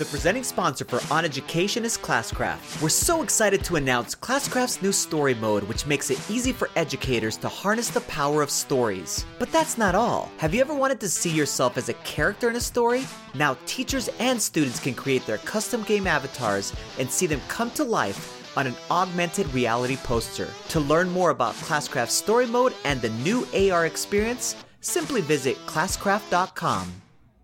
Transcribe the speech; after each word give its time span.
The 0.00 0.06
presenting 0.06 0.44
sponsor 0.44 0.86
for 0.86 0.98
On 1.12 1.26
Education 1.26 1.84
is 1.84 1.98
Classcraft. 1.98 2.80
We're 2.80 2.88
so 2.88 3.22
excited 3.22 3.62
to 3.64 3.76
announce 3.76 4.14
Classcraft's 4.14 4.80
new 4.80 4.92
story 4.92 5.34
mode, 5.34 5.62
which 5.64 5.84
makes 5.84 6.10
it 6.10 6.30
easy 6.30 6.52
for 6.52 6.70
educators 6.74 7.36
to 7.36 7.50
harness 7.50 7.90
the 7.90 8.00
power 8.00 8.40
of 8.40 8.48
stories. 8.48 9.26
But 9.38 9.52
that's 9.52 9.76
not 9.76 9.94
all. 9.94 10.32
Have 10.38 10.54
you 10.54 10.62
ever 10.62 10.72
wanted 10.72 11.00
to 11.00 11.10
see 11.10 11.28
yourself 11.28 11.76
as 11.76 11.90
a 11.90 12.00
character 12.04 12.48
in 12.48 12.56
a 12.56 12.62
story? 12.62 13.04
Now, 13.34 13.58
teachers 13.66 14.08
and 14.18 14.40
students 14.40 14.80
can 14.80 14.94
create 14.94 15.26
their 15.26 15.36
custom 15.36 15.82
game 15.82 16.06
avatars 16.06 16.72
and 16.98 17.10
see 17.10 17.26
them 17.26 17.42
come 17.48 17.70
to 17.72 17.84
life 17.84 18.56
on 18.56 18.66
an 18.66 18.76
augmented 18.90 19.52
reality 19.52 19.96
poster. 19.98 20.48
To 20.70 20.80
learn 20.80 21.10
more 21.10 21.28
about 21.28 21.52
Classcraft's 21.56 22.14
story 22.14 22.46
mode 22.46 22.72
and 22.86 23.02
the 23.02 23.10
new 23.10 23.46
AR 23.52 23.84
experience, 23.84 24.56
simply 24.80 25.20
visit 25.20 25.58
classcraft.com. 25.66 26.90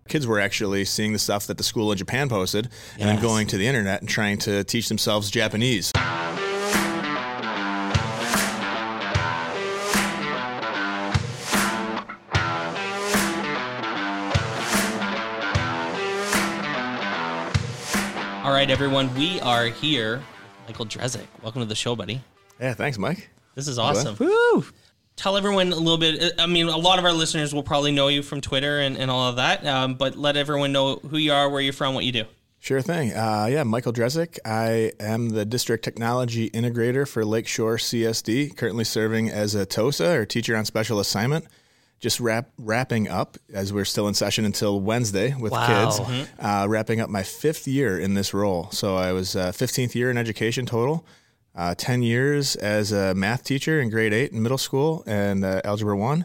Kids 0.07 0.25
were 0.25 0.39
actually 0.39 0.85
seeing 0.85 1.13
the 1.13 1.19
stuff 1.19 1.47
that 1.47 1.57
the 1.57 1.63
school 1.63 1.91
in 1.91 1.97
Japan 1.97 2.29
posted 2.29 2.69
and 2.97 3.09
then 3.09 3.21
going 3.21 3.47
to 3.47 3.57
the 3.57 3.67
internet 3.67 4.01
and 4.01 4.09
trying 4.09 4.37
to 4.39 4.63
teach 4.63 4.87
themselves 4.87 5.29
Japanese. 5.29 5.91
All 18.43 18.53
right, 18.53 18.69
everyone, 18.69 19.13
we 19.15 19.41
are 19.41 19.65
here. 19.65 20.21
Michael 20.67 20.85
Drezick, 20.85 21.27
welcome 21.43 21.61
to 21.61 21.67
the 21.67 21.75
show, 21.75 21.95
buddy. 21.97 22.21
Yeah, 22.61 22.73
thanks, 22.73 22.97
Mike. 22.97 23.29
This 23.55 23.67
is 23.67 23.77
awesome. 23.77 24.15
Woo! 24.19 24.65
Tell 25.17 25.35
everyone 25.35 25.73
a 25.73 25.75
little 25.75 25.97
bit. 25.97 26.33
I 26.39 26.45
mean, 26.45 26.67
a 26.67 26.77
lot 26.77 26.99
of 26.99 27.05
our 27.05 27.11
listeners 27.11 27.53
will 27.53 27.63
probably 27.63 27.91
know 27.91 28.07
you 28.07 28.21
from 28.21 28.39
Twitter 28.39 28.79
and, 28.79 28.95
and 28.97 29.09
all 29.11 29.27
of 29.29 29.35
that, 29.37 29.65
um, 29.65 29.95
but 29.95 30.15
let 30.15 30.37
everyone 30.37 30.71
know 30.71 30.97
who 30.97 31.17
you 31.17 31.33
are, 31.33 31.49
where 31.49 31.59
you're 31.59 31.73
from, 31.73 31.95
what 31.95 32.05
you 32.05 32.11
do. 32.11 32.23
Sure 32.59 32.81
thing. 32.81 33.13
Uh, 33.13 33.47
yeah, 33.49 33.63
Michael 33.63 33.93
Drezick. 33.93 34.37
I 34.45 34.91
am 34.99 35.29
the 35.29 35.43
district 35.45 35.83
technology 35.83 36.49
integrator 36.51 37.07
for 37.07 37.25
Lakeshore 37.25 37.77
CSD, 37.77 38.55
currently 38.55 38.83
serving 38.83 39.29
as 39.29 39.55
a 39.55 39.65
TOSA 39.65 40.17
or 40.19 40.25
teacher 40.25 40.55
on 40.55 40.65
special 40.65 40.99
assignment. 40.99 41.45
Just 41.99 42.19
wrap, 42.19 42.51
wrapping 42.59 43.07
up 43.07 43.37
as 43.51 43.73
we're 43.73 43.85
still 43.85 44.07
in 44.07 44.13
session 44.13 44.45
until 44.45 44.79
Wednesday 44.79 45.33
with 45.39 45.51
Wow. 45.51 45.89
kids. 45.97 46.29
Uh, 46.39 46.67
wrapping 46.69 46.99
up 47.01 47.09
my 47.09 47.23
fifth 47.23 47.67
year 47.67 47.97
in 47.97 48.13
this 48.13 48.35
role. 48.35 48.69
So 48.71 48.95
I 48.95 49.13
was 49.13 49.35
uh, 49.35 49.51
15th 49.51 49.95
year 49.95 50.11
in 50.11 50.17
education 50.17 50.67
total. 50.67 51.05
Uh, 51.57 51.73
10 51.75 52.03
years 52.03 52.55
as 52.57 52.91
a 52.91 53.15
math 53.15 53.43
teacher 53.43 53.81
in 53.81 53.89
grade 53.89 54.13
8 54.13 54.31
in 54.31 54.43
middle 54.43 54.59
school 54.59 55.03
and 55.07 55.43
uh, 55.43 55.59
algebra 55.65 55.97
1 55.97 56.23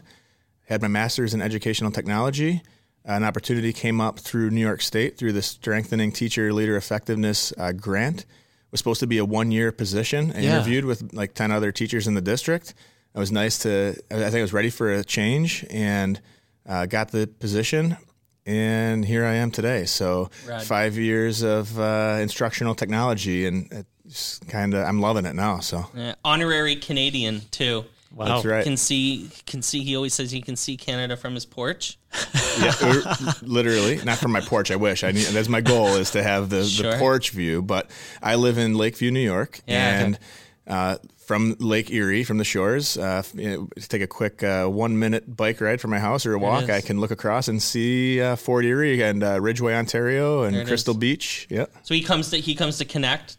had 0.67 0.79
my 0.79 0.87
master's 0.87 1.33
in 1.33 1.41
educational 1.41 1.89
technology. 1.91 2.61
An 3.03 3.23
opportunity 3.23 3.73
came 3.73 3.99
up 3.99 4.19
through 4.19 4.51
New 4.51 4.61
York 4.61 4.81
State 4.81 5.17
through 5.17 5.33
the 5.33 5.41
Strengthening 5.41 6.11
Teacher 6.11 6.53
Leader 6.53 6.77
Effectiveness 6.77 7.51
uh, 7.57 7.71
grant. 7.71 8.21
It 8.21 8.25
was 8.71 8.79
supposed 8.79 8.99
to 8.99 9.07
be 9.07 9.17
a 9.17 9.25
one 9.25 9.51
year 9.51 9.71
position. 9.71 10.31
I 10.35 10.39
Yeah. 10.41 10.55
interviewed 10.55 10.85
with 10.85 11.11
like 11.13 11.33
10 11.33 11.51
other 11.51 11.71
teachers 11.71 12.07
in 12.07 12.13
the 12.13 12.21
district. 12.21 12.75
It 13.15 13.19
was 13.19 13.31
nice 13.31 13.57
to, 13.59 13.95
I 14.11 14.15
think 14.29 14.35
I 14.35 14.41
was 14.41 14.53
ready 14.53 14.69
for 14.69 14.91
a 14.93 15.03
change 15.03 15.65
and 15.71 16.21
uh, 16.67 16.85
got 16.85 17.09
the 17.11 17.25
position. 17.27 17.97
And 18.45 19.03
here 19.05 19.25
I 19.25 19.33
am 19.35 19.51
today. 19.51 19.85
So, 19.85 20.29
Rad. 20.47 20.63
five 20.63 20.97
years 20.97 21.41
of 21.43 21.79
uh, 21.79 22.17
instructional 22.21 22.75
technology, 22.75 23.45
and 23.47 23.85
it's 24.05 24.39
kind 24.47 24.73
of, 24.73 24.85
I'm 24.87 24.99
loving 25.01 25.25
it 25.25 25.33
now. 25.35 25.59
So, 25.59 25.85
Uh, 25.97 26.13
honorary 26.23 26.75
Canadian 26.75 27.41
too. 27.51 27.85
Wow. 28.13 28.25
that's 28.25 28.45
right. 28.45 28.63
Can 28.63 28.77
see, 28.77 29.29
can 29.47 29.63
see. 29.63 29.83
He 29.83 29.95
always 29.95 30.13
says 30.13 30.29
he 30.29 30.41
can 30.41 30.55
see 30.55 30.77
Canada 30.77 31.17
from 31.17 31.33
his 31.33 31.45
porch. 31.47 31.97
yeah, 32.61 32.71
er, 32.83 33.01
literally, 33.41 33.99
not 34.05 34.19
from 34.19 34.31
my 34.31 34.41
porch. 34.41 34.69
I 34.69 34.75
wish. 34.75 35.03
I 35.03 35.11
need. 35.11 35.25
That's 35.25 35.49
my 35.49 35.61
goal 35.61 35.87
is 35.95 36.11
to 36.11 36.21
have 36.21 36.49
the, 36.49 36.63
Sure. 36.63 36.91
the 36.91 36.97
porch 36.97 37.31
view. 37.31 37.63
But 37.63 37.89
I 38.21 38.35
live 38.35 38.59
in 38.59 38.75
Lakeview, 38.75 39.09
New 39.09 39.19
York, 39.19 39.61
Yeah. 39.65 39.99
and 40.03 40.19
uh, 40.67 40.97
from 41.25 41.55
Lake 41.59 41.89
Erie, 41.89 42.23
from 42.23 42.37
the 42.37 42.43
shores, 42.43 42.97
uh, 42.97 43.23
you 43.33 43.49
know, 43.49 43.69
take 43.87 44.03
a 44.03 44.07
quick 44.07 44.43
uh, 44.43 44.67
one 44.67 44.99
minute 44.99 45.35
bike 45.35 45.59
ride 45.59 45.81
from 45.81 45.89
my 45.89 45.99
house 45.99 46.27
or 46.27 46.33
a 46.33 46.37
walk. 46.39 46.69
I 46.69 46.81
can 46.81 46.99
look 46.99 47.09
across 47.11 47.47
and 47.47 47.63
see 47.63 48.21
uh, 48.21 48.35
Fort 48.35 48.63
Erie 48.63 49.01
and 49.01 49.23
uh, 49.23 49.41
Ridgeway, 49.41 49.73
Ontario, 49.73 50.43
and 50.43 50.67
Crystal 50.67 50.93
is. 50.93 50.99
Beach. 50.99 51.47
Yeah. 51.49 51.65
So 51.81 51.95
he 51.95 52.03
comes 52.03 52.29
to 52.29 52.37
he 52.37 52.53
comes 52.53 52.77
to 52.77 52.85
Connect 52.85 53.37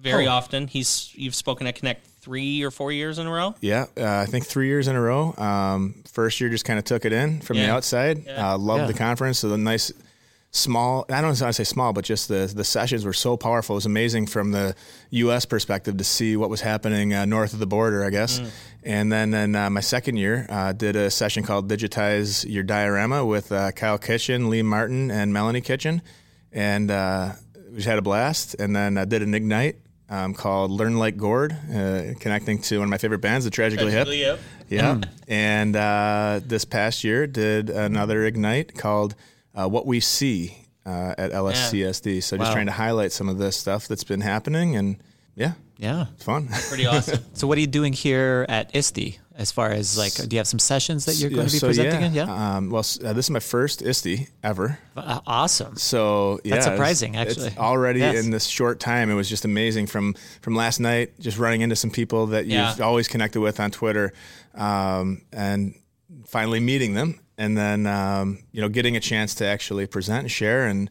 very 0.00 0.26
Oh. 0.26 0.32
often. 0.32 0.66
He's 0.68 1.10
you've 1.14 1.34
spoken 1.34 1.66
at 1.66 1.74
Connect 1.76 2.06
three 2.20 2.62
or 2.62 2.70
four 2.70 2.90
years 2.92 3.18
in 3.18 3.26
a 3.26 3.30
row. 3.32 3.54
Yeah, 3.60 3.86
uh, 3.96 4.04
I 4.18 4.26
think 4.26 4.46
three 4.46 4.66
years 4.66 4.88
in 4.88 4.96
a 4.96 5.00
row. 5.00 5.34
Um, 5.38 6.02
first 6.12 6.40
year 6.40 6.50
just 6.50 6.64
kind 6.64 6.78
of 6.78 6.84
took 6.84 7.04
it 7.04 7.12
in 7.12 7.40
from 7.40 7.56
the 7.56 7.70
outside. 7.70 8.24
Yeah. 8.26 8.54
Uh, 8.54 8.58
loved 8.58 8.82
Yeah. 8.82 8.86
the 8.88 8.94
conference. 8.94 9.38
So 9.38 9.48
the 9.48 9.56
nice, 9.58 9.92
small. 10.50 11.04
I 11.08 11.20
don't 11.20 11.26
want 11.26 11.38
to 11.38 11.52
say 11.52 11.64
small, 11.64 11.92
but 11.92 12.04
just 12.04 12.28
the 12.28 12.50
the 12.54 12.64
sessions 12.64 13.04
were 13.04 13.12
so 13.12 13.36
powerful. 13.36 13.74
It 13.74 13.78
was 13.78 13.86
amazing 13.86 14.26
from 14.26 14.52
the 14.52 14.74
U.S. 15.10 15.44
perspective 15.44 15.96
to 15.98 16.04
see 16.04 16.36
what 16.36 16.50
was 16.50 16.60
happening 16.62 17.14
uh, 17.14 17.24
north 17.24 17.52
of 17.52 17.58
the 17.58 17.66
border. 17.66 18.04
I 18.04 18.10
guess. 18.10 18.40
Mm. 18.40 18.50
And 18.84 19.12
then 19.12 19.34
in 19.34 19.56
uh, 19.56 19.68
my 19.70 19.80
second 19.80 20.16
year, 20.16 20.46
uh, 20.48 20.72
did 20.72 20.96
a 20.96 21.10
session 21.10 21.42
called 21.42 21.68
"Digitize 21.68 22.44
Your 22.48 22.62
Diorama" 22.64 23.24
with 23.24 23.50
uh, 23.52 23.72
Kyle 23.72 23.98
Kitchen, 23.98 24.48
Lee 24.50 24.62
Martin, 24.62 25.10
and 25.10 25.32
Melanie 25.32 25.60
Kitchen, 25.60 26.02
and 26.52 26.90
uh, 26.90 27.32
we 27.70 27.76
just 27.76 27.88
had 27.88 27.98
a 27.98 28.02
blast. 28.02 28.54
And 28.58 28.74
then 28.74 28.96
I 28.98 29.04
did 29.04 29.22
an 29.22 29.34
ignite. 29.34 29.76
Um, 30.08 30.34
called 30.34 30.70
Learn 30.70 30.98
Like 30.98 31.16
Gord, 31.16 31.50
uh, 31.52 32.14
connecting 32.20 32.60
to 32.62 32.78
one 32.78 32.84
of 32.84 32.90
my 32.90 32.98
favorite 32.98 33.18
bands, 33.20 33.44
the 33.44 33.50
Tragically 33.50 33.90
Hip. 33.90 34.06
Yep. 34.08 34.38
Yeah. 34.68 35.00
And 35.26 35.74
uh, 35.74 36.40
this 36.44 36.64
past 36.64 37.02
year 37.02 37.26
did 37.26 37.70
another 37.70 38.24
Ignite 38.24 38.74
called 38.76 39.16
uh, 39.54 39.68
What 39.68 39.84
We 39.84 39.98
See 39.98 40.58
uh, 40.86 41.14
at 41.18 41.32
LSCSD. 41.32 42.22
So 42.22 42.36
just 42.36 42.48
Wow. 42.50 42.52
trying 42.54 42.66
to 42.66 42.72
highlight 42.72 43.10
some 43.10 43.28
of 43.28 43.38
this 43.38 43.56
stuff 43.56 43.88
that's 43.88 44.04
been 44.04 44.20
happening. 44.20 44.76
And 44.76 44.98
yeah, 45.36 45.52
Yeah. 45.78 46.06
it's 46.14 46.24
fun. 46.24 46.48
Pretty 46.68 46.86
awesome. 46.86 47.20
So 47.34 47.46
what 47.46 47.56
are 47.58 47.60
you 47.60 47.66
doing 47.68 47.92
here 47.92 48.44
at 48.48 48.74
ISTE 48.74 49.18
as 49.38 49.52
far 49.52 49.68
as 49.70 49.98
like, 49.98 50.14
do 50.14 50.34
you 50.34 50.38
have 50.38 50.48
some 50.48 50.58
sessions 50.58 51.04
that 51.04 51.16
you're 51.16 51.28
going 51.28 51.46
to 51.46 51.52
be 51.52 51.58
so 51.58 51.66
presenting 51.68 52.00
yeah, 52.00 52.06
in? 52.06 52.14
Yeah. 52.14 52.56
Um, 52.56 52.70
well, 52.70 52.80
uh, 53.04 53.12
this 53.12 53.26
is 53.26 53.30
my 53.30 53.40
first 53.40 53.82
ISTE 53.82 54.28
ever. 54.42 54.78
Uh, 54.96 55.20
awesome. 55.26 55.76
So 55.76 56.40
yeah, 56.42 56.54
That's 56.54 56.66
surprising, 56.66 57.14
it's 57.16 57.32
actually. 57.32 57.58
already 57.58 58.00
Yes. 58.00 58.24
in 58.24 58.30
this 58.30 58.46
short 58.46 58.80
time, 58.80 59.10
it 59.10 59.14
was 59.14 59.28
just 59.28 59.44
amazing. 59.44 59.86
From 59.88 60.14
from 60.40 60.56
last 60.56 60.80
night, 60.80 61.20
just 61.20 61.36
running 61.38 61.60
into 61.60 61.76
some 61.76 61.90
people 61.90 62.28
that 62.28 62.46
you've 62.46 62.54
Yeah. 62.54 62.76
always 62.80 63.06
connected 63.08 63.40
with 63.40 63.60
on 63.60 63.70
Twitter, 63.70 64.14
um, 64.54 65.20
and 65.32 65.74
finally 66.26 66.60
meeting 66.60 66.94
them, 66.94 67.20
and 67.36 67.58
then 67.58 67.86
um, 67.86 68.38
you 68.52 68.62
know 68.62 68.70
getting 68.70 68.96
a 68.96 69.00
chance 69.00 69.34
to 69.36 69.44
actually 69.46 69.86
present 69.86 70.20
and 70.22 70.30
share 70.30 70.66
and 70.66 70.88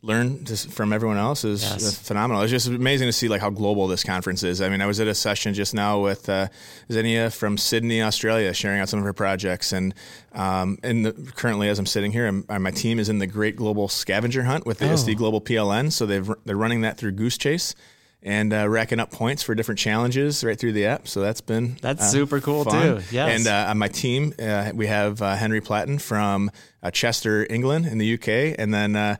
learn 0.00 0.44
just 0.44 0.70
from 0.70 0.92
everyone 0.92 1.16
else 1.18 1.44
is 1.44 1.62
Yes. 1.62 1.88
uh, 1.88 2.02
phenomenal. 2.02 2.42
It's 2.42 2.52
just 2.52 2.68
amazing 2.68 3.08
to 3.08 3.12
see 3.12 3.26
like 3.28 3.40
how 3.40 3.50
global 3.50 3.88
this 3.88 4.04
conference 4.04 4.44
is. 4.44 4.60
I 4.60 4.68
mean, 4.68 4.80
I 4.80 4.86
was 4.86 5.00
at 5.00 5.08
a 5.08 5.14
session 5.14 5.54
just 5.54 5.74
now 5.74 6.00
with 6.00 6.28
uh, 6.28 6.48
Xenia 6.90 7.30
from 7.30 7.58
Sydney, 7.58 8.00
Australia, 8.02 8.54
sharing 8.54 8.80
out 8.80 8.88
some 8.88 9.00
of 9.00 9.04
her 9.04 9.12
projects, 9.12 9.72
and 9.72 9.92
um, 10.32 10.78
and 10.84 11.04
the, 11.06 11.12
currently, 11.34 11.68
as 11.68 11.78
I'm 11.80 11.86
sitting 11.86 12.12
here, 12.12 12.28
I'm, 12.28 12.44
uh, 12.48 12.58
my 12.60 12.70
team 12.70 13.00
is 13.00 13.08
in 13.08 13.18
the 13.18 13.26
Great 13.26 13.56
Global 13.56 13.88
Scavenger 13.88 14.44
Hunt 14.44 14.66
with 14.66 14.78
the 14.78 14.88
Oh. 14.88 14.92
ISTE 14.92 15.16
Global 15.16 15.40
PLN. 15.40 15.90
So 15.90 16.06
they've 16.06 16.30
they're 16.44 16.56
running 16.56 16.82
that 16.82 16.96
through 16.96 17.12
Goose 17.12 17.36
Chase. 17.38 17.74
And 18.20 18.52
uh, 18.52 18.68
racking 18.68 18.98
up 18.98 19.12
points 19.12 19.44
for 19.44 19.54
different 19.54 19.78
challenges 19.78 20.42
right 20.42 20.58
through 20.58 20.72
the 20.72 20.86
app, 20.86 21.06
so 21.06 21.20
that's 21.20 21.40
been 21.40 21.76
That's 21.80 22.02
uh, 22.02 22.06
super 22.08 22.40
cool, 22.40 22.64
fun. 22.64 22.98
too. 22.98 23.04
Yes. 23.12 23.38
And 23.38 23.46
uh, 23.46 23.70
on 23.70 23.78
my 23.78 23.86
team, 23.86 24.34
uh, 24.40 24.72
we 24.74 24.88
have 24.88 25.22
uh, 25.22 25.36
Henry 25.36 25.60
Platten 25.60 26.00
from 26.00 26.50
uh, 26.82 26.90
Chester, 26.90 27.46
England, 27.48 27.86
in 27.86 27.98
the 27.98 28.14
UK, 28.14 28.56
and 28.58 28.74
then 28.74 28.96
uh, 28.96 29.16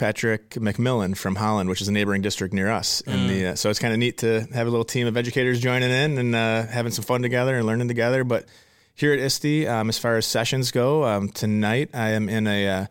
Patrick 0.00 0.50
McMillan 0.52 1.14
from 1.14 1.36
Holland, 1.36 1.68
which 1.68 1.82
is 1.82 1.88
a 1.88 1.92
neighboring 1.92 2.22
district 2.22 2.54
near 2.54 2.70
us. 2.70 3.02
In 3.02 3.26
the 3.26 3.48
uh, 3.48 3.54
so 3.54 3.68
it's 3.68 3.78
kind 3.78 3.92
of 3.92 3.98
neat 3.98 4.16
to 4.18 4.48
have 4.54 4.66
a 4.66 4.70
little 4.70 4.82
team 4.82 5.06
of 5.06 5.14
educators 5.14 5.60
joining 5.60 5.90
in 5.90 6.16
and 6.16 6.34
uh, 6.34 6.66
having 6.66 6.90
some 6.90 7.04
fun 7.04 7.20
together 7.20 7.54
and 7.54 7.66
learning 7.66 7.88
together. 7.88 8.24
But 8.24 8.46
here 8.94 9.12
at 9.12 9.18
ISTE, 9.18 9.66
um, 9.66 9.90
as 9.90 9.98
far 9.98 10.16
as 10.16 10.24
sessions 10.24 10.70
go, 10.70 11.04
um, 11.04 11.28
tonight 11.28 11.90
I 11.92 12.12
am 12.12 12.30
in 12.30 12.46
a 12.46 12.68
uh, 12.68 12.86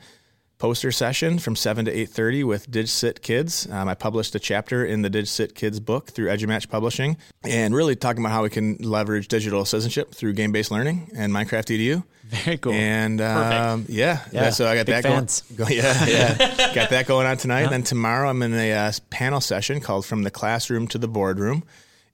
poster 0.60 0.92
session 0.92 1.40
from 1.40 1.56
7 1.56 1.86
to 1.86 1.92
8.30 1.92 2.44
with 2.46 2.70
DigCit 2.70 3.22
Kids. 3.22 3.68
Um, 3.72 3.88
I 3.88 3.96
published 3.96 4.36
a 4.36 4.40
chapter 4.40 4.86
in 4.86 5.02
the 5.02 5.10
DigCit 5.10 5.56
Kids 5.56 5.80
book 5.80 6.08
through 6.12 6.28
EduMatch 6.28 6.70
Publishing 6.70 7.18
and 7.44 7.74
really 7.74 7.96
talking 7.96 8.22
about 8.22 8.34
how 8.34 8.44
we 8.44 8.50
can 8.50 8.76
leverage 8.78 9.30
digital 9.30 9.64
citizenship 9.66 10.14
through 10.14 10.34
game-based 10.34 10.70
learning 10.70 11.12
and 11.16 11.34
Minecraft 11.34 11.78
EDU. 11.78 12.04
Very 12.26 12.58
cool. 12.58 12.74
And 12.74 13.22
um, 13.22 13.86
yeah, 13.88 14.24
Yeah, 14.32 14.50
so 14.52 14.68
I 14.68 14.76
got 14.76 14.86
big 14.86 15.02
that 15.02 15.04
fans. 15.04 15.42
going. 15.56 15.70
Go, 15.70 15.74
yeah, 15.76 16.06
yeah, 16.06 16.74
got 16.76 16.92
that 16.92 17.08
going 17.08 17.26
on 17.26 17.38
tonight. 17.38 17.62
And 17.62 17.72
then 17.72 17.84
tomorrow 17.84 18.30
I'm 18.30 18.42
in 18.44 18.54
a 18.54 18.74
uh, 18.74 18.92
panel 19.10 19.42
session 19.42 19.80
called 19.82 20.06
"From 20.06 20.22
the 20.22 20.30
Classroom 20.30 20.88
to 20.90 21.00
the 21.00 21.08
Boardroom," 21.08 21.64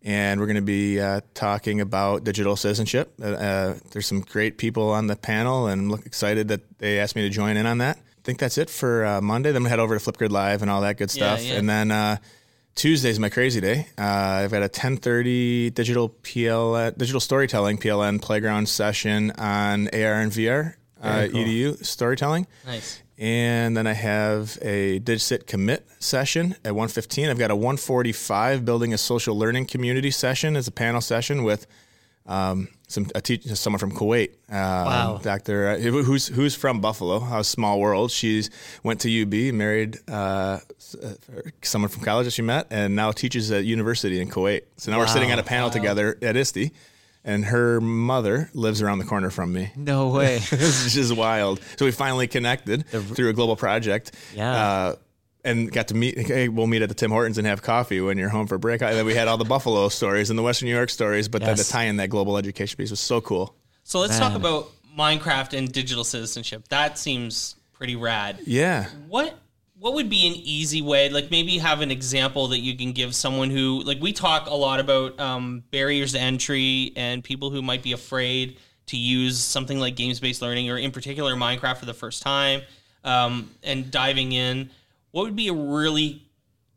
and 0.03 0.39
we're 0.39 0.45
going 0.45 0.55
to 0.55 0.61
be 0.61 1.01
uh, 1.01 1.19
talking 1.33 1.81
about 1.81 2.23
digital 2.23 2.55
citizenship. 2.55 3.11
Uh, 3.21 3.25
uh, 3.25 3.75
there's 3.91 4.07
some 4.07 4.21
great 4.21 4.57
people 4.57 4.89
on 4.91 5.07
the 5.07 5.17
panel, 5.17 5.67
and 5.67 5.91
I'm 5.91 5.99
excited 6.05 6.47
that 6.47 6.77
they 6.79 6.99
asked 6.99 7.17
me 7.17 7.23
to 7.23 7.29
join 7.29 7.57
in 7.57 7.65
on 7.65 7.79
that. 7.79 7.97
I 8.25 8.27
think 8.27 8.39
that's 8.39 8.57
it 8.57 8.71
for 8.71 9.05
uh, 9.05 9.21
Monday. 9.21 9.51
Then 9.51 9.63
we 9.63 9.69
head 9.69 9.77
over 9.77 9.95
to 9.95 10.11
Flipgrid 10.11 10.31
Live 10.31 10.63
and 10.63 10.71
all 10.71 10.81
that 10.81 10.97
good 10.97 11.11
stuff, 11.11 11.43
yeah. 11.43 11.55
and 11.55 11.69
then. 11.69 11.91
Uh, 11.91 12.17
Tuesday's 12.73 13.21
my 13.21 13.29
crazy 13.29 13.61
day. 13.61 13.87
Uh, 13.97 14.03
I've 14.43 14.51
got 14.51 14.61
a 14.61 14.67
10:30 14.67 15.73
digital 15.73 16.09
PL 16.09 16.91
digital 16.91 17.21
storytelling 17.21 17.77
PLN 17.77 18.21
playground 18.21 18.67
session 18.67 19.31
on 19.31 19.87
AR 19.93 20.19
and 20.19 20.29
VR 20.29 20.73
uh, 21.01 21.27
cool. 21.31 21.39
EDU 21.39 21.85
storytelling. 21.85 22.47
Nice. 22.65 23.01
And 23.17 23.77
then 23.77 23.87
I 23.87 23.93
have 23.93 24.57
a 24.61 24.99
DigCit 24.99 25.47
commit 25.47 25.87
session 25.99 26.55
at 26.65 26.73
115. 26.75 27.29
I've 27.29 27.39
got 27.39 27.49
a 27.49 27.55
145 27.55 28.65
building 28.65 28.93
a 28.93 28.97
social 28.97 29.37
learning 29.37 29.67
community 29.67 30.11
session 30.11 30.57
as 30.57 30.67
a 30.67 30.71
panel 30.71 30.99
session 30.99 31.43
with 31.43 31.65
um, 32.25 32.67
some 32.87 33.07
a 33.15 33.21
teacher, 33.21 33.55
someone 33.55 33.79
from 33.79 33.91
Kuwait. 33.91 34.29
Um, 34.49 34.55
Wow. 34.85 35.19
Dr. 35.23 35.67
uh, 35.69 35.77
who's 35.77 36.27
who's 36.27 36.55
from 36.55 36.81
Buffalo, 36.81 37.23
a 37.23 37.43
small 37.43 37.79
world. 37.79 38.11
She's 38.11 38.49
went 38.83 39.01
to 39.01 39.21
UB, 39.23 39.53
married 39.53 39.97
uh, 40.09 40.59
someone 41.61 41.89
from 41.89 42.03
college 42.03 42.25
that 42.25 42.31
she 42.31 42.41
met, 42.41 42.67
and 42.69 42.95
now 42.95 43.11
teaches 43.11 43.51
at 43.51 43.65
university 43.65 44.19
in 44.21 44.29
Kuwait. 44.29 44.61
So 44.77 44.91
now 44.91 44.99
we're 44.99 45.07
sitting 45.07 45.29
Wow. 45.29 45.33
on 45.33 45.39
a 45.39 45.43
panel 45.43 45.69
together 45.69 46.17
at 46.21 46.35
ISTE, 46.37 46.71
and 47.23 47.45
her 47.45 47.81
mother 47.81 48.49
lives 48.53 48.81
around 48.81 48.99
the 48.99 49.05
corner 49.05 49.29
from 49.31 49.51
me. 49.51 49.71
No 49.75 50.09
way. 50.09 50.35
It's 50.51 50.93
just 50.93 51.15
wild. 51.15 51.59
So 51.77 51.85
we 51.85 51.91
finally 51.91 52.27
connected 52.27 52.85
through 52.87 53.29
a 53.29 53.33
global 53.33 53.55
project. 53.55 54.11
Yeah. 54.35 54.51
Uh, 54.53 54.95
and 55.45 55.71
got 55.71 55.87
to 55.89 55.93
meet. 55.93 56.17
Hey, 56.17 56.49
we'll 56.49 56.67
meet 56.67 56.81
at 56.81 56.89
the 56.89 56.95
Tim 56.95 57.11
Hortons 57.11 57.37
and 57.37 57.47
have 57.47 57.61
coffee 57.61 58.01
when 58.01 58.17
you're 58.17 58.29
home 58.29 58.47
for 58.47 58.57
break. 58.57 58.81
And 58.81 58.95
then 58.95 59.05
we 59.05 59.13
had 59.13 59.27
all 59.27 59.37
the 59.37 59.45
Buffalo 59.45 59.87
stories 59.89 60.29
and 60.29 60.37
the 60.37 60.43
Western 60.43 60.67
New 60.67 60.75
York 60.75 60.89
stories. 60.89 61.27
But 61.27 61.41
then 61.41 61.55
to 61.55 61.63
tie 61.63 61.83
in 61.83 61.97
that 61.97 62.09
global 62.09 62.37
education 62.37 62.75
piece 62.77 62.89
was 62.89 62.99
so 62.99 63.21
cool. 63.21 63.55
So 63.83 63.99
let's 63.99 64.17
talk 64.17 64.35
about 64.35 64.71
Minecraft 64.97 65.57
and 65.57 65.71
digital 65.71 66.03
citizenship. 66.03 66.67
That 66.69 66.97
seems 66.97 67.55
pretty 67.73 67.95
rad. 67.95 68.39
Yeah. 68.45 68.87
What 69.07 69.37
what 69.77 69.93
would 69.93 70.09
be 70.09 70.25
an 70.25 70.33
easy 70.35 70.81
way? 70.81 71.09
Like 71.09 71.29
maybe 71.31 71.57
have 71.57 71.81
an 71.81 71.91
example 71.91 72.47
that 72.47 72.59
you 72.59 72.75
can 72.75 72.93
give 72.93 73.13
someone 73.13 73.49
who 73.49 73.83
like 73.83 74.01
we 74.01 74.13
talk 74.13 74.47
a 74.47 74.55
lot 74.55 74.79
about 74.79 75.19
um, 75.19 75.63
barriers 75.69 76.13
to 76.13 76.19
entry 76.19 76.93
and 76.95 77.23
people 77.23 77.51
who 77.51 77.61
might 77.61 77.83
be 77.83 77.91
afraid 77.91 78.57
to 78.87 78.97
use 78.97 79.39
something 79.39 79.79
like 79.79 79.95
games 79.95 80.19
based 80.19 80.41
learning 80.41 80.69
or 80.69 80.77
in 80.77 80.91
particular 80.91 81.35
Minecraft 81.35 81.77
for 81.77 81.85
the 81.85 81.93
first 81.93 82.23
time 82.23 82.61
um, 83.03 83.51
and 83.63 83.91
diving 83.91 84.31
in. 84.31 84.69
What 85.15 85.23
would 85.23 85.37
be 85.37 85.47
a 85.47 85.53
really 85.53 86.27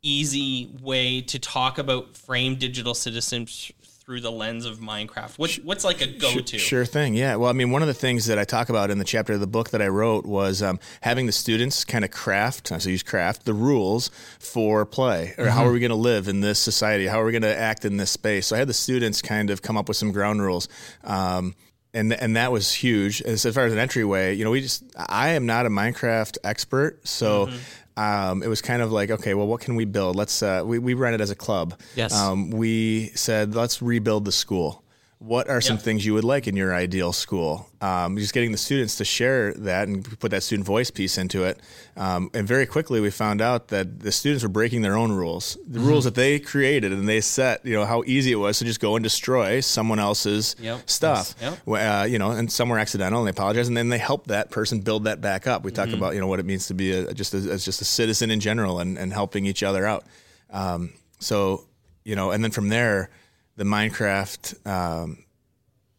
easy 0.00 0.70
way 0.80 1.22
to 1.22 1.40
talk 1.40 1.76
about 1.76 2.16
frame 2.16 2.54
digital 2.54 2.94
citizens 2.94 3.72
through 3.82 4.20
the 4.20 4.30
lens 4.30 4.64
of 4.64 4.78
Minecraft? 4.78 5.36
What, 5.40 5.58
what's 5.64 5.82
like 5.82 6.02
a 6.02 6.06
go 6.06 6.38
to? 6.38 6.56
Sure 6.56 6.84
thing. 6.84 7.14
Yeah. 7.14 7.34
Well, 7.34 7.50
I 7.50 7.52
mean, 7.52 7.72
one 7.72 7.82
of 7.82 7.88
the 7.88 7.94
things 7.94 8.26
that 8.26 8.38
I 8.38 8.44
talk 8.44 8.68
about 8.68 8.92
in 8.92 8.98
the 8.98 9.04
chapter 9.04 9.32
of 9.32 9.40
the 9.40 9.48
book 9.48 9.70
that 9.70 9.82
I 9.82 9.88
wrote 9.88 10.24
was 10.24 10.62
um, 10.62 10.78
having 11.00 11.26
the 11.26 11.32
students 11.32 11.84
kind 11.84 12.04
of 12.04 12.12
craft, 12.12 12.70
I 12.70 12.78
say 12.78 12.92
use 12.92 13.02
craft, 13.02 13.44
the 13.44 13.54
rules 13.54 14.12
for 14.38 14.86
play 14.86 15.34
or 15.36 15.46
how 15.46 15.66
are 15.66 15.72
we 15.72 15.80
going 15.80 15.90
to 15.90 15.96
live 15.96 16.28
in 16.28 16.40
this 16.40 16.60
society? 16.60 17.08
How 17.08 17.20
are 17.20 17.24
we 17.24 17.32
going 17.32 17.42
to 17.42 17.58
act 17.58 17.84
in 17.84 17.96
this 17.96 18.12
space? 18.12 18.46
So 18.46 18.54
I 18.54 18.60
had 18.60 18.68
the 18.68 18.72
students 18.72 19.20
kind 19.20 19.50
of 19.50 19.62
come 19.62 19.76
up 19.76 19.88
with 19.88 19.96
some 19.96 20.12
ground 20.12 20.42
rules. 20.42 20.68
Um, 21.02 21.56
and, 21.94 22.12
and 22.12 22.36
that 22.36 22.52
was 22.52 22.72
huge. 22.72 23.22
As 23.22 23.42
far 23.42 23.64
as 23.64 23.72
an 23.72 23.78
entryway, 23.78 24.34
you 24.34 24.44
know, 24.44 24.50
we 24.50 24.60
just, 24.60 24.84
I 24.96 25.30
am 25.30 25.46
not 25.46 25.66
a 25.66 25.70
Minecraft 25.70 26.38
expert. 26.44 27.06
So 27.06 27.50
um, 27.96 28.42
it 28.42 28.48
was 28.48 28.62
kind 28.62 28.82
of 28.82 28.92
like, 28.92 29.10
okay, 29.10 29.34
well, 29.34 29.46
what 29.46 29.60
can 29.60 29.74
we 29.74 29.84
build? 29.84 30.16
Let's, 30.16 30.42
uh, 30.42 30.62
we, 30.64 30.78
we 30.78 30.94
ran 30.94 31.14
it 31.14 31.20
as 31.20 31.30
a 31.30 31.36
club. 31.36 31.78
Yes. 31.96 32.14
Um, 32.14 32.50
we 32.50 33.08
said, 33.14 33.54
let's 33.54 33.82
rebuild 33.82 34.24
the 34.24 34.32
school. 34.32 34.84
What 35.20 35.48
are 35.48 35.60
some 35.60 35.78
Yeah. 35.78 35.82
things 35.82 36.06
you 36.06 36.14
would 36.14 36.22
like 36.22 36.46
in 36.46 36.54
your 36.56 36.72
ideal 36.72 37.12
school? 37.12 37.68
Um, 37.80 38.16
just 38.18 38.32
getting 38.32 38.52
the 38.52 38.58
students 38.58 38.94
to 38.96 39.04
share 39.04 39.52
that 39.54 39.88
and 39.88 40.04
put 40.20 40.30
that 40.30 40.44
student 40.44 40.64
voice 40.64 40.92
piece 40.92 41.18
into 41.18 41.42
it. 41.42 41.58
Um, 41.96 42.30
and 42.34 42.46
very 42.46 42.66
quickly, 42.66 43.00
we 43.00 43.10
found 43.10 43.40
out 43.40 43.66
that 43.68 43.98
the 43.98 44.12
students 44.12 44.44
were 44.44 44.48
breaking 44.48 44.82
their 44.82 44.96
own 44.96 45.10
rules, 45.10 45.58
the 45.66 45.80
rules 45.80 46.04
that 46.04 46.14
they 46.14 46.38
created 46.38 46.92
and 46.92 47.08
they 47.08 47.20
set. 47.20 47.66
You 47.66 47.74
know 47.74 47.84
how 47.84 48.04
easy 48.06 48.30
it 48.30 48.36
was 48.36 48.60
to 48.60 48.64
just 48.64 48.78
go 48.78 48.94
and 48.94 49.02
destroy 49.02 49.58
someone 49.58 49.98
else's 49.98 50.54
Yep. 50.60 50.88
stuff. 50.88 51.34
Yes. 51.40 51.58
Uh, 51.66 52.04
you 52.08 52.20
know, 52.20 52.30
and 52.30 52.50
some 52.50 52.68
were 52.68 52.78
accidental 52.78 53.18
and 53.18 53.26
they 53.26 53.30
apologize, 53.30 53.66
and 53.66 53.76
then 53.76 53.88
they 53.88 53.98
help 53.98 54.28
that 54.28 54.52
person 54.52 54.78
build 54.82 55.02
that 55.04 55.20
back 55.20 55.48
up. 55.48 55.64
We 55.64 55.72
talk 55.72 55.88
about 55.88 56.14
you 56.14 56.20
know 56.20 56.28
what 56.28 56.38
it 56.38 56.46
means 56.46 56.68
to 56.68 56.74
be 56.74 56.92
a, 56.92 57.12
just 57.12 57.34
a, 57.34 57.38
as 57.38 57.64
just 57.64 57.80
a 57.82 57.84
citizen 57.84 58.30
in 58.30 58.38
general 58.38 58.78
and, 58.78 58.96
and 58.96 59.12
helping 59.12 59.46
each 59.46 59.64
other 59.64 59.84
out. 59.84 60.04
Um, 60.52 60.92
so 61.18 61.64
you 62.04 62.14
know, 62.14 62.30
and 62.30 62.44
then 62.44 62.52
from 62.52 62.68
there, 62.68 63.10
the 63.58 63.64
Minecraft. 63.64 64.66
Um, 64.66 65.24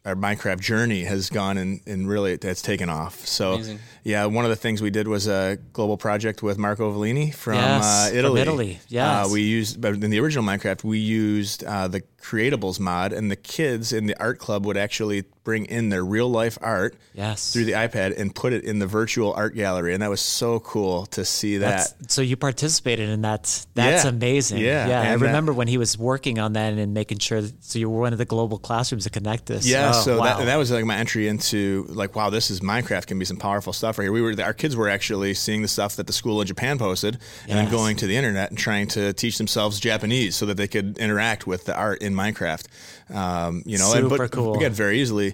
our 0.06 0.16
Minecraft 0.16 0.62
journey 0.62 1.04
has 1.04 1.30
gone 1.30 1.58
and, 1.58 1.82
and 1.86 2.08
really 2.08 2.32
it's 2.32 2.62
taken 2.62 2.90
off. 2.90 3.28
So 3.28 3.56
Amazing. 3.56 3.80
yeah, 4.04 4.26
one 4.26 4.46
of 4.46 4.50
the 4.50 4.56
things 4.56 4.82
we 4.82 4.90
did 4.90 5.10
was 5.10 5.28
a 5.28 5.58
global 5.74 5.98
project 5.98 6.42
with 6.42 6.58
Marco 6.58 6.92
Vigelini 6.92 7.36
from, 7.36 7.56
Yes, 7.56 7.84
uh, 7.84 8.08
from 8.10 8.18
Italy. 8.18 8.42
Italy, 8.42 8.80
yes. 8.88 9.28
Uh, 9.28 9.30
we 9.32 9.42
used, 9.42 9.82
but 9.82 9.96
in 10.02 10.10
the 10.10 10.20
original 10.20 10.44
Minecraft, 10.46 10.86
we 10.86 11.00
used 11.00 11.66
uh, 11.66 11.90
the 11.90 12.02
Creatables 12.22 12.80
mod, 12.80 13.12
and 13.12 13.30
the 13.30 13.36
kids 13.36 13.92
in 13.92 14.08
the 14.08 14.18
art 14.20 14.40
club 14.40 14.66
would 14.66 14.78
actually 14.78 15.26
bring 15.50 15.66
in 15.66 15.90
their 15.90 16.06
real 16.06 16.30
life 16.30 16.60
art 16.62 16.94
Yes. 17.16 17.52
through 17.52 17.66
the 17.66 17.72
iPad 17.72 18.16
and 18.20 18.34
put 18.36 18.54
it 18.54 18.64
in 18.64 18.78
the 18.78 18.86
virtual 18.86 19.34
art 19.34 19.56
gallery, 19.56 19.94
and 19.96 20.04
that 20.04 20.12
was 20.12 20.22
so 20.22 20.60
cool 20.60 21.08
to 21.08 21.26
see 21.26 21.58
that. 21.58 21.92
That's, 22.00 22.14
so 22.14 22.22
you 22.22 22.38
participated 22.38 23.10
in 23.10 23.24
that. 23.24 23.66
That's 23.74 24.04
Yeah. 24.04 24.10
amazing. 24.10 24.60
Yeah, 24.60 24.88
yeah. 24.88 25.02
I 25.02 25.06
and 25.06 25.22
that- 25.22 25.26
remember 25.26 25.52
when 25.52 25.68
he 25.68 25.80
was 25.80 25.98
working 25.98 26.38
on 26.38 26.54
that 26.54 26.74
and 26.74 26.94
making 26.94 27.18
sure. 27.18 27.42
That, 27.42 27.52
so 27.64 27.80
you 27.80 27.90
were 27.90 28.00
one 28.00 28.14
of 28.14 28.20
the 28.20 28.26
global 28.26 28.60
classrooms 28.60 29.06
to 29.06 29.10
connect 29.10 29.48
this. 29.48 29.66
Yeah, 29.66 29.92
Oh, 29.96 30.02
so 30.04 30.20
wow. 30.20 30.38
that, 30.38 30.46
that 30.46 30.58
was 30.58 30.70
like 30.70 30.86
my 30.86 30.98
entry 30.98 31.28
into 31.28 31.86
like, 31.90 32.16
wow, 32.16 32.30
this 32.30 32.52
is 32.52 32.60
Minecraft 32.60 33.08
can 33.08 33.18
be 33.18 33.26
some 33.26 33.38
powerful 33.38 33.74
stuff 33.74 33.98
right 33.98 34.06
here. 34.06 34.12
We 34.12 34.22
were 34.22 34.36
our 34.44 34.54
kids 34.54 34.76
were 34.76 34.88
actually 34.88 35.34
seeing 35.34 35.64
the 35.64 35.68
stuff 35.68 35.96
that 35.96 36.06
the 36.06 36.14
school 36.14 36.40
in 36.42 36.48
Japan 36.48 36.78
posted, 36.78 37.18
and 37.48 37.58
then 37.58 37.72
going 37.72 37.96
to 37.98 38.06
the 38.08 38.16
internet 38.16 38.52
and 38.52 38.58
trying 38.60 38.88
to 38.90 39.14
teach 39.14 39.40
themselves 39.40 39.80
Japanese 39.80 40.36
so 40.36 40.46
that 40.46 40.58
they 40.58 40.68
could 40.68 40.98
interact 41.00 41.48
with 41.48 41.66
the 41.66 41.76
art 41.76 42.02
in 42.04 42.14
Minecraft. 42.14 42.66
Um, 43.14 43.64
you 43.66 43.80
know, 43.80 43.92
and, 43.94 44.04
Super 44.04 44.18
but 44.18 44.32
cool. 44.32 44.56
again, 44.56 44.72
very 44.72 45.02
easily. 45.02 45.34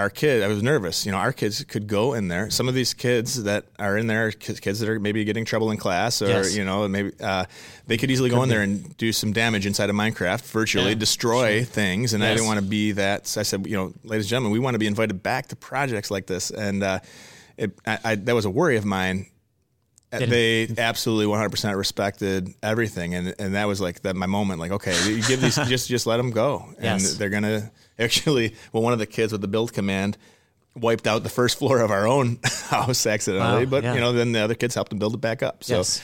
Our 0.00 0.08
kid, 0.08 0.42
I 0.42 0.48
was 0.48 0.62
nervous. 0.62 1.04
You 1.04 1.12
know, 1.12 1.18
our 1.18 1.32
kids 1.32 1.62
could 1.64 1.86
go 1.86 2.14
in 2.14 2.28
there. 2.28 2.48
Some 2.48 2.68
of 2.68 2.74
these 2.74 2.94
kids 2.94 3.42
that 3.42 3.66
are 3.78 3.98
in 3.98 4.06
there, 4.06 4.32
kids 4.32 4.80
that 4.80 4.88
are 4.88 4.98
maybe 4.98 5.22
getting 5.24 5.44
trouble 5.44 5.70
in 5.70 5.76
class, 5.76 6.22
or 6.22 6.28
Yes. 6.28 6.56
you 6.56 6.64
know, 6.64 6.88
maybe 6.88 7.12
uh, 7.20 7.44
they 7.86 7.98
could 7.98 8.10
easily 8.10 8.30
go 8.30 8.42
in 8.42 8.48
there 8.48 8.62
and 8.62 8.96
do 8.96 9.12
some 9.12 9.32
damage 9.34 9.66
inside 9.66 9.90
of 9.90 9.96
Minecraft, 9.96 10.40
virtually 10.40 10.88
Yeah, 10.92 10.94
destroy 10.94 11.64
things. 11.64 12.14
And 12.14 12.24
I 12.24 12.32
didn't 12.32 12.46
want 12.46 12.60
to 12.60 12.64
be 12.66 12.92
that. 12.92 13.26
So 13.26 13.40
I 13.40 13.44
said, 13.44 13.66
you 13.66 13.76
know, 13.76 13.92
ladies 14.02 14.24
and 14.24 14.30
gentlemen, 14.30 14.52
we 14.52 14.58
want 14.58 14.74
to 14.74 14.78
be 14.78 14.86
invited 14.86 15.22
back 15.22 15.48
to 15.48 15.56
projects 15.56 16.10
like 16.10 16.26
this. 16.26 16.50
And 16.50 16.82
uh, 16.82 17.00
it, 17.58 17.78
I, 17.86 17.98
I, 18.04 18.14
that 18.14 18.34
was 18.34 18.46
a 18.46 18.50
worry 18.50 18.78
of 18.78 18.86
mine. 18.86 19.26
They 20.10 20.68
absolutely 20.76 21.26
100% 21.26 21.76
respected 21.76 22.52
everything, 22.62 23.14
and 23.14 23.34
and 23.38 23.54
that 23.54 23.66
was 23.68 23.80
like 23.80 24.02
that 24.02 24.16
my 24.16 24.26
moment. 24.26 24.58
Like, 24.58 24.72
okay, 24.72 24.94
you 25.08 25.22
give 25.22 25.40
these 25.40 25.54
just 25.68 25.88
just 25.88 26.06
let 26.06 26.16
them 26.16 26.30
go, 26.32 26.64
and 26.78 27.00
Yes. 27.00 27.14
they're 27.14 27.30
gonna 27.30 27.70
actually. 27.98 28.54
Well, 28.72 28.82
one 28.82 28.92
of 28.92 28.98
the 28.98 29.06
kids 29.06 29.30
with 29.32 29.40
the 29.40 29.48
build 29.48 29.72
command 29.72 30.18
wiped 30.74 31.06
out 31.06 31.22
the 31.22 31.28
first 31.28 31.58
floor 31.58 31.80
of 31.80 31.90
our 31.90 32.06
own 32.08 32.38
house 32.44 33.06
accidentally, 33.06 33.64
Wow, 33.66 33.70
but 33.70 33.84
yeah. 33.84 33.94
you 33.94 34.00
know, 34.00 34.12
then 34.12 34.32
the 34.32 34.40
other 34.40 34.54
kids 34.54 34.74
helped 34.74 34.90
them 34.90 34.98
build 34.98 35.14
it 35.14 35.20
back 35.20 35.42
up. 35.42 35.62
So 35.62 35.76
yes. 35.78 36.02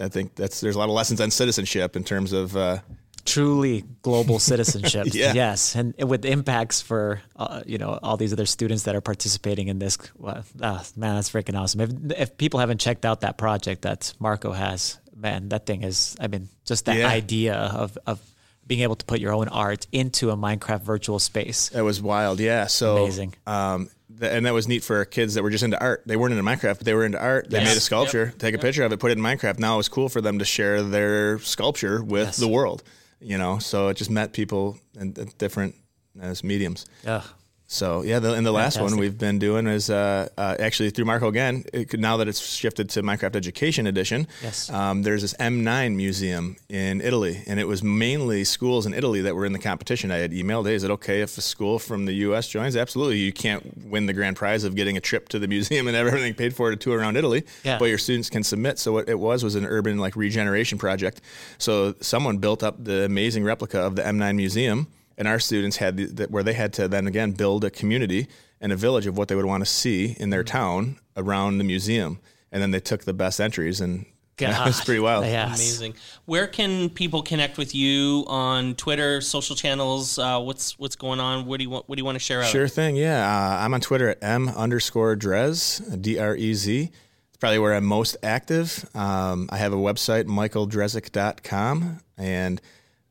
I 0.00 0.08
think 0.08 0.34
that's 0.34 0.60
there's 0.60 0.74
a 0.74 0.78
lot 0.78 0.88
of 0.88 0.94
lessons 0.94 1.20
on 1.20 1.30
citizenship 1.30 1.94
in 1.96 2.02
terms 2.04 2.32
of. 2.32 2.56
Uh, 2.56 2.78
truly 3.24 3.84
global 4.02 4.38
citizenship. 4.50 5.08
Yeah. 5.12 5.32
Yes, 5.34 5.74
and 5.74 5.94
with 6.02 6.24
impacts 6.24 6.80
for 6.80 7.20
uh, 7.36 7.62
you 7.66 7.78
know 7.78 7.98
all 8.02 8.16
these 8.16 8.32
other 8.32 8.46
students 8.46 8.84
that 8.84 8.94
are 8.94 9.00
participating 9.00 9.68
in 9.68 9.78
this. 9.78 9.98
Well, 10.16 10.44
ah, 10.62 10.84
man, 10.96 11.14
that's 11.16 11.30
freaking 11.30 11.58
awesome. 11.58 11.80
If 11.80 11.90
if 12.18 12.36
people 12.36 12.60
haven't 12.60 12.78
checked 12.80 13.04
out 13.04 13.20
that 13.22 13.36
project 13.38 13.82
that 13.82 14.12
Marco 14.18 14.52
has, 14.52 14.98
man, 15.16 15.48
that 15.50 15.66
thing 15.66 15.82
is. 15.82 16.16
I 16.20 16.28
mean, 16.28 16.48
just 16.64 16.84
that 16.86 16.96
Yeah. 16.98 17.08
idea 17.08 17.54
of 17.54 17.96
of 18.06 18.20
being 18.66 18.80
able 18.80 18.96
to 18.96 19.04
put 19.04 19.20
your 19.20 19.34
own 19.34 19.48
art 19.48 19.86
into 19.92 20.30
a 20.30 20.36
Minecraft 20.36 20.80
virtual 20.82 21.18
space. 21.18 21.68
That 21.70 21.84
was 21.84 22.00
wild, 22.00 22.40
yeah. 22.40 22.66
So 22.66 22.96
Amazing. 23.04 23.34
Um, 23.46 23.90
th- 24.18 24.32
and 24.32 24.46
that 24.46 24.54
was 24.54 24.66
neat 24.66 24.82
for 24.82 25.04
kids 25.04 25.34
that 25.34 25.42
were 25.42 25.50
just 25.50 25.62
into 25.64 25.78
art. 25.78 26.02
They 26.06 26.16
weren't 26.16 26.32
into 26.32 26.44
Minecraft, 26.48 26.78
but 26.78 26.84
they 26.86 26.94
were 26.94 27.04
into 27.04 27.20
art. 27.20 27.50
They 27.50 27.58
Yes. 27.58 27.68
made 27.68 27.76
a 27.76 27.80
sculpture, 27.80 28.24
Yep. 28.32 28.38
take 28.38 28.54
a 28.54 28.58
picture 28.58 28.82
of 28.82 28.90
it, 28.90 28.98
put 29.00 29.10
it 29.10 29.18
in 29.18 29.22
Minecraft. 29.22 29.58
Now 29.58 29.74
it 29.74 29.76
was 29.76 29.90
cool 29.90 30.08
for 30.08 30.22
them 30.22 30.38
to 30.38 30.46
share 30.46 30.82
their 30.82 31.38
sculpture 31.40 32.02
with 32.02 32.28
Yes. 32.28 32.36
the 32.38 32.48
world. 32.48 32.82
You 33.24 33.38
know, 33.38 33.58
so 33.58 33.88
it 33.88 33.96
just 33.96 34.10
met 34.10 34.32
people 34.32 34.76
in, 35.00 35.12
different 35.38 35.74
as 36.20 36.44
mediums. 36.44 36.84
Ugh. 37.06 37.24
So 37.66 38.02
yeah, 38.02 38.18
the, 38.18 38.34
and 38.34 38.44
the 38.44 38.52
last 38.52 38.78
one 38.78 38.96
we've 38.98 39.16
been 39.16 39.38
doing 39.38 39.66
is 39.66 39.88
uh, 39.88 40.28
uh, 40.36 40.54
actually 40.60 40.90
through 40.90 41.06
Marco 41.06 41.28
again. 41.28 41.64
It 41.72 41.88
could, 41.88 41.98
now 41.98 42.18
that 42.18 42.28
it's 42.28 42.38
shifted 42.38 42.90
to 42.90 43.02
Minecraft 43.02 43.34
Education 43.34 43.86
Edition, 43.86 44.28
Yes. 44.42 44.68
um, 44.70 45.02
there's 45.02 45.22
this 45.22 45.32
M9 45.40 45.96
museum 45.96 46.56
in 46.68 47.00
Italy, 47.00 47.42
and 47.46 47.58
it 47.58 47.66
was 47.66 47.82
mainly 47.82 48.44
schools 48.44 48.84
in 48.84 48.92
Italy 48.92 49.22
that 49.22 49.34
were 49.34 49.46
in 49.46 49.54
the 49.54 49.58
competition. 49.58 50.10
I 50.10 50.18
had 50.18 50.32
emailed, 50.32 50.66
"Hey, 50.66 50.74
is 50.74 50.84
it 50.84 50.90
okay 50.90 51.22
if 51.22 51.36
a 51.38 51.40
school 51.40 51.78
from 51.78 52.04
the 52.04 52.12
U.S. 52.26 52.48
joins?" 52.48 52.76
Absolutely. 52.76 53.18
You 53.18 53.32
can't 53.32 53.86
win 53.88 54.06
the 54.06 54.12
grand 54.12 54.36
prize 54.36 54.62
of 54.64 54.76
getting 54.76 54.96
a 54.98 55.00
trip 55.00 55.30
to 55.30 55.38
the 55.38 55.48
museum 55.56 55.88
and 55.88 55.96
have 55.96 56.06
everything 56.06 56.34
paid 56.34 56.54
for 56.54 56.70
to 56.70 56.76
tour 56.76 56.98
around 56.98 57.16
Italy, 57.16 57.44
Yeah. 57.64 57.78
but 57.78 57.86
your 57.86 57.98
students 57.98 58.28
can 58.28 58.44
submit. 58.44 58.78
So 58.78 58.92
what 58.92 59.08
it 59.08 59.18
was 59.18 59.42
was 59.42 59.54
an 59.54 59.64
urban 59.64 59.96
like 59.98 60.16
regeneration 60.16 60.76
project. 60.76 61.22
So 61.58 61.94
someone 62.02 62.38
built 62.38 62.62
up 62.62 62.84
the 62.84 63.04
amazing 63.06 63.42
replica 63.42 63.80
of 63.80 63.96
the 63.96 64.02
M9 64.02 64.36
museum 64.36 64.86
and 65.16 65.28
our 65.28 65.38
students 65.38 65.76
had 65.78 65.96
the, 65.96 66.06
the, 66.06 66.24
where 66.26 66.42
they 66.42 66.52
had 66.54 66.72
to 66.74 66.88
then 66.88 67.06
again 67.06 67.32
build 67.32 67.64
a 67.64 67.70
community 67.70 68.26
and 68.60 68.72
a 68.72 68.76
village 68.76 69.06
of 69.06 69.16
what 69.16 69.28
they 69.28 69.34
would 69.34 69.44
want 69.44 69.64
to 69.64 69.70
see 69.70 70.16
in 70.18 70.30
their 70.30 70.44
town 70.44 70.98
around 71.16 71.58
the 71.58 71.64
museum 71.64 72.18
and 72.50 72.62
then 72.62 72.70
they 72.70 72.80
took 72.80 73.04
the 73.04 73.12
best 73.12 73.40
entries 73.40 73.80
and 73.80 74.06
that 74.38 74.66
was 74.66 74.78
God. 74.78 74.84
pretty 74.86 75.00
wild 75.00 75.24
Yes. 75.24 75.54
Amazing. 75.54 75.94
Where 76.24 76.48
can 76.48 76.90
people 76.90 77.22
connect 77.22 77.56
with 77.56 77.72
you 77.72 78.24
on 78.26 78.74
Twitter, 78.74 79.20
social 79.20 79.54
channels? 79.54 80.18
Uh, 80.18 80.40
what's 80.40 80.76
what's 80.76 80.96
going 80.96 81.20
on? 81.20 81.46
What 81.46 81.58
do 81.58 81.64
you 81.64 81.70
want? 81.70 81.88
What 81.88 81.96
do 81.96 82.00
you 82.00 82.04
want 82.04 82.16
to 82.16 82.20
share 82.20 82.42
out? 82.42 82.48
sure 82.48 82.66
thing 82.66 82.96
yeah 82.96 83.24
uh, 83.24 83.64
i'm 83.64 83.72
on 83.74 83.80
twitter 83.80 84.08
at 84.08 84.18
m 84.22 84.48
underscore 84.48 85.14
drez 85.14 85.80
d-r-e-z 86.02 86.90
it's 87.34 87.40
probably 87.40 87.58
where 87.58 87.74
I'm 87.74 87.84
most 87.84 88.16
active. 88.22 88.88
Um, 88.94 89.48
I 89.50 89.56
have 89.56 89.72
a 89.72 89.76
website, 89.76 90.26
michaeldrezik.com, 90.26 91.98
and 92.16 92.60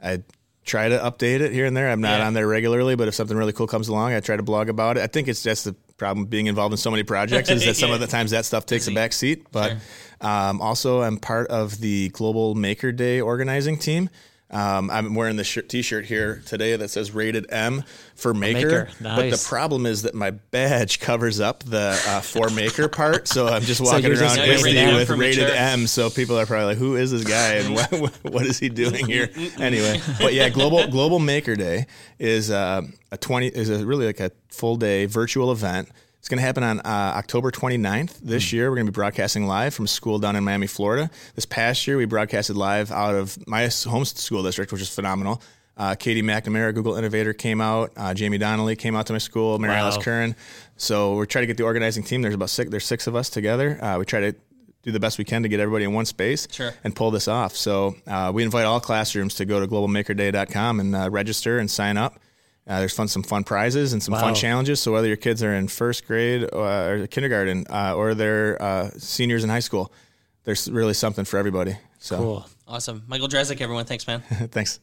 I 0.02 0.24
try 0.66 0.88
to 0.90 0.98
update 0.98 1.42
it 1.42 1.52
here 1.52 1.66
and 1.66 1.76
there. 1.76 1.90
I'm 1.90 2.02
not 2.02 2.20
Yeah. 2.20 2.28
on 2.28 2.34
there 2.34 2.48
regularly, 2.48 2.96
but 2.96 3.08
if 3.08 3.16
something 3.16 3.36
really 3.36 3.54
cool 3.54 3.68
comes 3.68 3.88
along, 3.90 4.14
I 4.14 4.20
try 4.22 4.38
to 4.38 4.44
blog 4.44 4.70
about 4.70 4.98
it. 4.98 5.02
I 5.02 5.08
think 5.08 5.28
it's 5.28 5.44
just 5.44 5.66
the 5.66 5.76
problem 5.98 6.26
being 6.26 6.48
involved 6.48 6.74
in 6.74 6.78
so 6.78 6.90
many 6.90 7.04
projects 7.04 7.50
is 7.50 7.64
that 7.66 7.76
some 7.76 7.92
of 7.92 8.00
the 8.00 8.08
times 8.08 8.32
that 8.32 8.46
stuff 8.46 8.66
takes 8.66 8.86
a 8.88 8.90
Busy. 8.92 8.96
back 8.96 9.14
seat. 9.14 9.46
But 9.52 9.76
um, 10.22 10.62
also, 10.62 11.02
I'm 11.02 11.18
part 11.18 11.48
of 11.48 11.80
the 11.80 12.10
Global 12.10 12.56
Maker 12.56 12.92
Day 12.92 13.20
organizing 13.22 13.78
team. 13.78 14.10
Um, 14.54 14.92
I'm 14.92 15.16
wearing 15.16 15.36
the 15.36 15.44
shirt, 15.44 15.68
T-shirt 15.68 16.06
here 16.06 16.44
today 16.46 16.76
that 16.76 16.90
says 16.90 17.12
"Rated 17.12 17.52
M" 17.52 17.84
for 18.16 18.34
Maker. 18.36 18.60
Maker. 18.70 18.90
But 19.02 19.32
the 19.32 19.46
problem 19.50 19.88
is 19.88 20.04
that 20.04 20.14
my 20.14 20.30
badge 20.32 21.00
covers 21.00 21.40
up 21.40 21.64
the 21.64 22.00
uh, 22.08 22.22
for 22.22 22.50
Maker 22.50 22.88
part, 22.88 23.28
so 23.28 23.48
I'm 23.48 23.64
just 23.64 23.82
walking 23.84 24.04
you're 24.04 24.20
around 24.20 24.36
just 24.36 24.64
rated 24.64 24.94
with 24.94 25.10
rated 25.10 25.46
mature. 25.46 25.56
M. 25.56 25.88
So 25.88 26.12
people 26.12 26.40
are 26.40 26.46
probably 26.46 26.66
like, 26.68 26.78
"Who 26.78 26.96
is 26.96 27.12
this 27.12 27.24
guy 27.24 27.54
and 27.56 27.74
what, 27.74 28.12
what 28.24 28.46
is 28.46 28.60
he 28.60 28.70
doing 28.70 29.08
here?" 29.08 29.30
anyway, 29.58 30.00
but 30.20 30.34
yeah, 30.34 30.50
global 30.50 30.88
Global 30.88 31.18
Maker 31.18 31.56
Day 31.56 31.88
is 32.20 32.52
uh, 32.52 32.84
a 33.12 33.18
twenty 33.18 33.48
is 33.48 33.70
a 33.70 33.84
really 33.86 34.06
like 34.06 34.20
a 34.20 34.32
full 34.50 34.76
day 34.76 35.06
virtual 35.06 35.52
event. 35.52 35.90
It's 36.24 36.30
going 36.30 36.38
to 36.38 36.46
happen 36.46 36.64
on 36.64 36.80
uh, 36.80 36.84
October 37.18 37.52
29th 37.52 38.22
this 38.22 38.54
year. 38.54 38.70
We're 38.70 38.78
going 38.78 38.86
to 38.86 38.94
be 38.94 38.96
broadcasting 38.96 39.46
live 39.46 39.74
from 39.74 39.88
school 39.88 40.20
down 40.20 40.38
in 40.38 40.44
Miami, 40.46 40.68
Florida. 40.68 41.10
This 41.36 41.46
past 41.46 41.86
year, 41.86 41.98
we 41.98 42.06
broadcasted 42.06 42.56
live 42.56 42.94
out 42.94 43.14
of 43.14 43.38
my 43.46 43.68
home 43.86 44.06
school 44.06 44.42
district, 44.42 44.72
which 44.72 44.82
is 44.82 44.88
phenomenal. 44.88 45.42
Uh, 45.76 45.96
Katie 45.96 46.22
McNamara, 46.22 46.74
Google 46.74 46.96
Innovator, 46.96 47.34
came 47.34 47.60
out. 47.60 47.92
Uh, 47.98 48.14
Jamie 48.14 48.38
Donnelly 48.38 48.78
came 48.78 48.96
out 48.96 49.08
to 49.08 49.12
my 49.12 49.20
school. 49.20 49.60
Mary 49.60 49.74
Wow. 49.74 49.82
Alice 49.82 49.98
Curran. 49.98 50.34
So 50.78 51.16
we're 51.16 51.26
trying 51.26 51.44
to 51.44 51.48
get 51.48 51.58
the 51.58 51.66
organizing 51.66 52.04
team. 52.04 52.22
There's 52.22 52.36
about 52.36 52.50
six. 52.52 52.72
There's 52.72 52.86
six 52.86 53.06
of 53.06 53.18
us 53.18 53.30
together. 53.30 53.78
Uh, 53.84 54.00
we 54.00 54.06
try 54.06 54.22
to 54.22 54.34
do 54.84 54.94
the 54.94 55.02
best 55.02 55.18
we 55.18 55.26
can 55.26 55.44
to 55.44 55.50
get 55.50 55.60
everybody 55.60 55.84
in 55.84 55.92
one 55.92 56.06
space 56.06 56.48
Sure. 56.50 56.72
and 56.86 56.96
pull 56.96 57.12
this 57.12 57.28
off. 57.28 57.54
So 57.58 57.96
uh, 58.08 58.32
we 58.34 58.44
invite 58.44 58.64
all 58.64 58.80
classrooms 58.80 59.36
to 59.36 59.46
go 59.46 59.60
to 59.60 59.68
globalmakerday.com 59.68 60.80
and 60.80 60.96
uh, 60.96 61.10
register 61.10 61.60
and 61.60 61.70
sign 61.70 61.98
up. 61.98 62.18
Uh, 62.66 62.80
there's 62.80 62.96
fun, 62.96 63.08
some 63.10 63.24
fun 63.24 63.44
prizes 63.44 63.92
and 63.94 64.02
some 64.02 64.14
Wow. 64.14 64.22
fun 64.22 64.36
challenges. 64.36 64.82
So 64.82 64.94
whether 64.94 65.08
your 65.08 65.18
kids 65.18 65.44
are 65.44 65.54
in 65.54 65.68
first 65.68 66.06
grade 66.08 66.44
uh, 66.54 66.58
or 66.88 67.08
kindergarten 67.08 67.66
uh, 67.70 67.94
or 67.96 68.14
they're 68.16 68.62
uh, 68.62 68.90
seniors 68.98 69.44
in 69.44 69.50
high 69.50 69.60
school, 69.60 69.92
there's 70.46 70.70
really 70.72 70.94
something 70.94 71.26
for 71.26 71.38
everybody. 71.38 71.76
So 72.00 72.18
Cool. 72.18 72.46
Awesome. 72.68 73.04
Michael 73.08 73.28
Drezik, 73.28 73.60
everyone. 73.60 73.86
Thanks, 73.86 74.08
man. 74.08 74.22
thanks. 74.52 74.80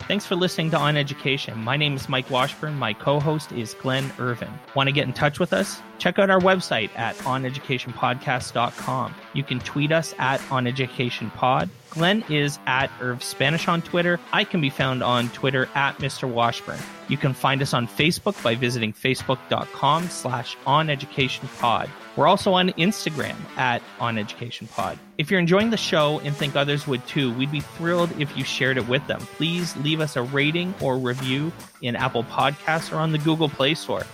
Thanks 0.00 0.26
for 0.26 0.36
listening 0.36 0.70
to 0.72 0.76
On 0.78 0.94
Education. 0.94 1.58
My 1.64 1.78
name 1.78 1.94
is 1.96 2.06
Mike 2.06 2.30
Washburn. 2.30 2.74
My 2.74 2.92
co 2.92 3.18
host 3.18 3.50
is 3.52 3.72
Glenn 3.80 4.12
Irvin. 4.18 4.50
Want 4.74 4.88
to 4.88 4.92
get 4.92 5.06
in 5.06 5.14
touch 5.14 5.38
with 5.40 5.54
us? 5.54 5.80
Check 5.96 6.18
out 6.18 6.28
our 6.28 6.38
website 6.38 6.90
at 6.98 7.16
oneducationpodcast.com. 7.16 9.14
You 9.32 9.42
can 9.42 9.58
tweet 9.60 9.92
us 9.92 10.14
at 10.18 10.40
oneducationpod. 10.40 11.70
Glenn 11.96 12.22
is 12.28 12.58
at 12.66 12.90
Irv 13.00 13.24
Spanish 13.24 13.68
on 13.68 13.80
Twitter. 13.80 14.20
I 14.30 14.44
can 14.44 14.60
be 14.60 14.68
found 14.68 15.02
on 15.02 15.30
Twitter 15.30 15.66
at 15.74 15.96
Mr. 15.96 16.30
Washburn. 16.30 16.78
You 17.08 17.16
can 17.16 17.32
find 17.32 17.62
us 17.62 17.72
on 17.72 17.88
Facebook 17.88 18.40
by 18.42 18.54
visiting 18.54 18.92
facebook.com 18.92 20.08
slash 20.08 20.58
oneducationpod. 20.66 21.88
We're 22.14 22.26
also 22.26 22.52
on 22.52 22.68
Instagram 22.70 23.36
at 23.56 23.80
oneducationpod. 23.98 24.98
If 25.16 25.30
you're 25.30 25.40
enjoying 25.40 25.70
the 25.70 25.78
show 25.78 26.20
and 26.20 26.36
think 26.36 26.54
others 26.54 26.86
would 26.86 27.06
too, 27.06 27.32
we'd 27.32 27.50
be 27.50 27.60
thrilled 27.60 28.10
if 28.20 28.36
you 28.36 28.44
shared 28.44 28.76
it 28.76 28.86
with 28.86 29.06
them. 29.06 29.20
Please 29.36 29.74
leave 29.78 30.00
us 30.00 30.16
a 30.16 30.22
rating 30.22 30.74
or 30.82 30.98
review 30.98 31.50
in 31.80 31.96
Apple 31.96 32.24
Podcasts 32.24 32.92
or 32.92 32.96
on 32.96 33.12
the 33.12 33.18
Google 33.18 33.48
Play 33.48 33.74
Store. 33.74 34.04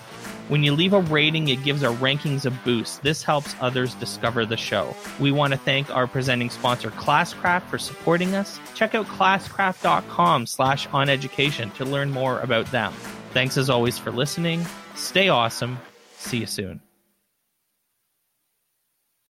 When 0.49 0.63
you 0.63 0.73
leave 0.73 0.93
a 0.93 1.01
rating, 1.01 1.49
it 1.49 1.63
gives 1.65 1.83
our 1.83 1.95
rankings 1.95 2.47
a 2.47 2.51
boost. 2.51 3.03
This 3.03 3.23
helps 3.23 3.55
others 3.61 3.95
discover 3.95 4.45
the 4.45 4.57
show. 4.57 4.95
We 5.21 5.33
want 5.33 5.53
to 5.53 5.59
thank 5.59 5.91
our 5.91 6.07
presenting 6.07 6.51
sponsor, 6.51 6.91
Classcraft, 6.91 7.63
for 7.63 7.79
supporting 7.79 8.35
us. 8.35 8.61
Check 8.75 8.95
out 8.95 9.07
classcraft.com 9.07 10.47
slash 10.47 10.89
oneducation 10.89 11.73
to 11.75 11.85
learn 11.85 12.11
more 12.11 12.41
about 12.41 12.67
them. 12.67 12.93
Thanks 13.33 13.57
as 13.57 13.71
always 13.71 13.99
for 13.99 14.11
listening. 14.11 14.65
Stay 14.95 15.29
awesome. 15.29 15.79
See 16.19 16.39
you 16.39 16.47
soon. 16.47 16.92